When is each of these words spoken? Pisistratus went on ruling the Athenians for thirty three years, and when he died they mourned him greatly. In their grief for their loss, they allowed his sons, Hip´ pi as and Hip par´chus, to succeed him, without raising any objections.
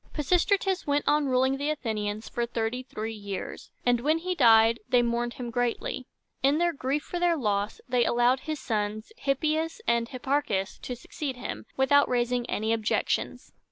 Pisistratus 0.13 0.87
went 0.87 1.07
on 1.07 1.27
ruling 1.27 1.57
the 1.57 1.69
Athenians 1.69 2.27
for 2.27 2.47
thirty 2.47 2.81
three 2.81 3.13
years, 3.13 3.69
and 3.85 3.99
when 3.99 4.17
he 4.17 4.33
died 4.33 4.79
they 4.89 5.03
mourned 5.03 5.33
him 5.35 5.51
greatly. 5.51 6.07
In 6.41 6.57
their 6.57 6.73
grief 6.73 7.03
for 7.03 7.19
their 7.19 7.37
loss, 7.37 7.79
they 7.87 8.03
allowed 8.03 8.39
his 8.39 8.59
sons, 8.59 9.11
Hip´ 9.23 9.41
pi 9.41 9.61
as 9.61 9.79
and 9.85 10.09
Hip 10.09 10.23
par´chus, 10.23 10.81
to 10.81 10.95
succeed 10.95 11.35
him, 11.35 11.67
without 11.77 12.09
raising 12.09 12.49
any 12.49 12.73
objections. 12.73 13.53